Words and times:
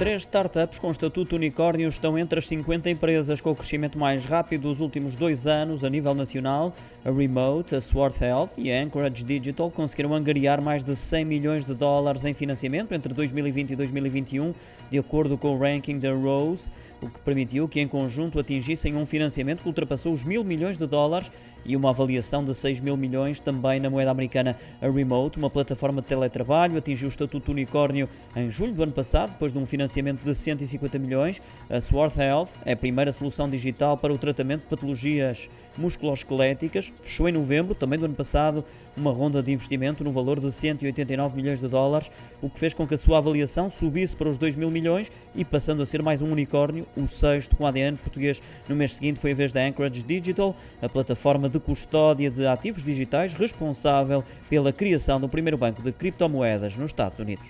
Três 0.00 0.22
startups 0.22 0.78
com 0.78 0.90
estatuto 0.90 1.36
unicórnio 1.36 1.86
estão 1.86 2.18
entre 2.18 2.38
as 2.38 2.46
50 2.46 2.88
empresas 2.88 3.38
com 3.38 3.50
o 3.50 3.54
crescimento 3.54 3.98
mais 3.98 4.24
rápido 4.24 4.62
dos 4.62 4.80
últimos 4.80 5.14
dois 5.14 5.46
anos 5.46 5.84
a 5.84 5.90
nível 5.90 6.14
nacional. 6.14 6.74
A 7.04 7.10
Remote, 7.10 7.74
a 7.74 7.82
Swarth 7.82 8.22
Health 8.22 8.52
e 8.56 8.72
a 8.72 8.82
Anchorage 8.82 9.22
Digital 9.22 9.70
conseguiram 9.70 10.14
angariar 10.14 10.62
mais 10.62 10.82
de 10.82 10.96
100 10.96 11.24
milhões 11.26 11.64
de 11.66 11.74
dólares 11.74 12.24
em 12.24 12.32
financiamento 12.32 12.94
entre 12.94 13.12
2020 13.12 13.72
e 13.72 13.76
2021, 13.76 14.54
de 14.90 14.98
acordo 14.98 15.36
com 15.36 15.54
o 15.54 15.58
ranking 15.58 15.98
da 15.98 16.14
Rose, 16.14 16.70
o 17.02 17.10
que 17.10 17.18
permitiu 17.20 17.68
que 17.68 17.78
em 17.78 17.86
conjunto 17.86 18.40
atingissem 18.40 18.96
um 18.96 19.04
financiamento 19.04 19.60
que 19.60 19.68
ultrapassou 19.68 20.14
os 20.14 20.24
mil 20.24 20.42
milhões 20.42 20.78
de 20.78 20.86
dólares 20.86 21.30
e 21.64 21.76
uma 21.76 21.90
avaliação 21.90 22.42
de 22.42 22.54
6 22.54 22.80
mil 22.80 22.96
milhões 22.96 23.38
também 23.38 23.78
na 23.78 23.90
moeda 23.90 24.10
americana. 24.10 24.56
A 24.80 24.88
Remote, 24.88 25.38
uma 25.38 25.50
plataforma 25.50 26.00
de 26.00 26.08
teletrabalho, 26.08 26.78
atingiu 26.78 27.06
o 27.06 27.10
estatuto 27.10 27.50
unicórnio 27.52 28.08
em 28.34 28.50
julho 28.50 28.72
do 28.72 28.82
ano 28.82 28.92
passado, 28.92 29.32
depois 29.32 29.52
de 29.52 29.58
um 29.58 29.66
financiamento 29.66 29.89
financiamento 29.90 30.22
de 30.22 30.34
150 30.34 30.98
milhões. 30.98 31.42
A 31.68 31.80
Swarth 31.80 32.16
Health 32.16 32.48
é 32.64 32.72
a 32.72 32.76
primeira 32.76 33.10
solução 33.10 33.50
digital 33.50 33.96
para 33.96 34.12
o 34.12 34.18
tratamento 34.18 34.62
de 34.62 34.66
patologias 34.68 35.48
musculoesqueléticas. 35.76 36.92
Fechou 37.02 37.28
em 37.28 37.32
novembro, 37.32 37.74
também 37.74 37.98
do 37.98 38.04
ano 38.04 38.14
passado, 38.14 38.64
uma 38.96 39.12
ronda 39.12 39.42
de 39.42 39.52
investimento 39.52 40.04
no 40.04 40.12
valor 40.12 40.38
de 40.40 40.50
189 40.50 41.36
milhões 41.36 41.60
de 41.60 41.68
dólares, 41.68 42.10
o 42.40 42.48
que 42.48 42.58
fez 42.58 42.74
com 42.74 42.86
que 42.86 42.94
a 42.94 42.98
sua 42.98 43.18
avaliação 43.18 43.68
subisse 43.68 44.16
para 44.16 44.28
os 44.28 44.38
2 44.38 44.56
mil 44.56 44.70
milhões 44.70 45.10
e 45.34 45.44
passando 45.44 45.82
a 45.82 45.86
ser 45.86 46.02
mais 46.02 46.22
um 46.22 46.30
unicórnio, 46.30 46.86
o 46.96 47.06
sexto 47.06 47.56
com 47.56 47.66
ADN 47.66 47.96
português. 47.96 48.42
No 48.68 48.76
mês 48.76 48.94
seguinte 48.94 49.18
foi 49.18 49.32
a 49.32 49.34
vez 49.34 49.52
da 49.52 49.60
Anchorage 49.60 50.02
Digital, 50.02 50.54
a 50.80 50.88
plataforma 50.88 51.48
de 51.48 51.58
custódia 51.58 52.30
de 52.30 52.46
ativos 52.46 52.84
digitais 52.84 53.34
responsável 53.34 54.24
pela 54.48 54.72
criação 54.72 55.20
do 55.20 55.28
primeiro 55.28 55.56
banco 55.56 55.82
de 55.82 55.92
criptomoedas 55.92 56.76
nos 56.76 56.90
Estados 56.90 57.18
Unidos. 57.18 57.48